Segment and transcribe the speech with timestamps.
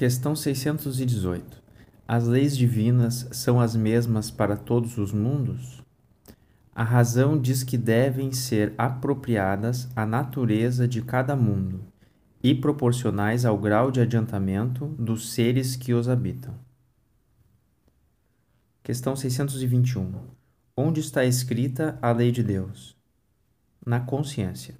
[0.00, 1.62] Questão 618.
[2.08, 5.82] As leis divinas são as mesmas para todos os mundos?
[6.74, 11.84] A razão diz que devem ser apropriadas à natureza de cada mundo
[12.42, 16.54] e proporcionais ao grau de adiantamento dos seres que os habitam.
[18.82, 20.14] Questão 621.
[20.74, 22.96] Onde está escrita a lei de Deus?
[23.84, 24.74] Na consciência.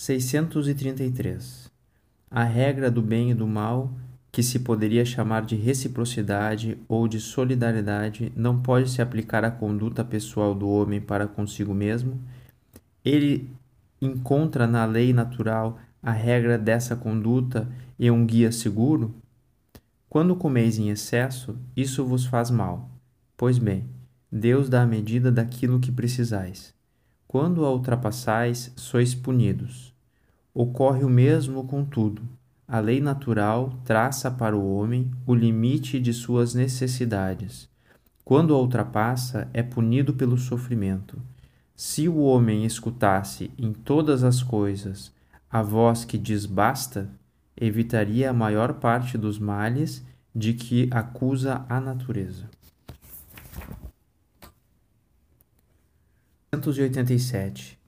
[0.00, 1.70] 633.
[2.30, 3.92] A regra do bem e do mal,
[4.32, 10.02] que se poderia chamar de reciprocidade ou de solidariedade, não pode se aplicar à conduta
[10.02, 12.18] pessoal do homem para consigo mesmo.
[13.04, 13.46] Ele
[14.00, 19.14] encontra na lei natural a regra dessa conduta e um guia seguro?
[20.08, 22.88] Quando comeis em excesso, isso vos faz mal.
[23.36, 23.84] Pois bem,
[24.32, 26.72] Deus dá a medida daquilo que precisais.
[27.28, 29.89] Quando a ultrapassais, sois punidos.
[30.52, 32.22] Ocorre o mesmo com tudo.
[32.66, 37.68] A lei natural traça para o homem o limite de suas necessidades.
[38.24, 41.20] Quando a ultrapassa, é punido pelo sofrimento.
[41.74, 45.12] Se o homem escutasse em todas as coisas
[45.50, 47.10] a voz que diz basta,
[47.56, 50.04] evitaria a maior parte dos males
[50.34, 52.48] de que acusa a natureza.
[56.54, 57.79] 187.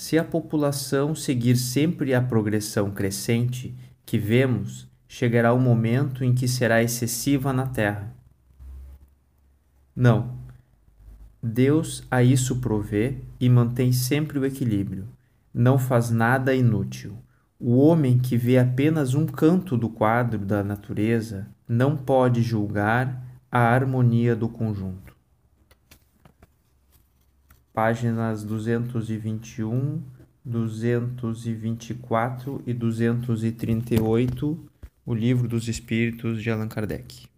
[0.00, 6.48] Se a população seguir sempre a progressão crescente que vemos, chegará o momento em que
[6.48, 8.10] será excessiva na Terra.
[9.94, 10.38] Não.
[11.42, 15.06] Deus a isso provê e mantém sempre o equilíbrio.
[15.52, 17.18] Não faz nada inútil.
[17.58, 23.58] O homem que vê apenas um canto do quadro da natureza não pode julgar a
[23.58, 25.19] harmonia do conjunto
[27.72, 30.02] páginas 221,
[30.44, 34.58] 224 e 238,
[35.06, 37.29] o Livro dos Espíritos de Allan Kardec.